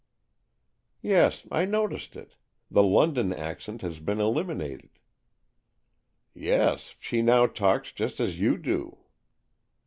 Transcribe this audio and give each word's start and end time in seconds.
"Yes, 1.03 1.45
I 1.51 1.63
noticed 1.65 2.15
it. 2.15 2.35
The 2.71 2.81
London 2.81 3.31
accent 3.31 3.83
has 3.83 3.99
been 3.99 4.19
eliminated."" 4.19 4.89
Yes, 6.51 6.95
she 6.97 7.21
now 7.21 7.45
talks 7.45 7.91
just 7.91 8.19
as 8.19 8.39
you 8.39 8.57
do." 8.57 8.97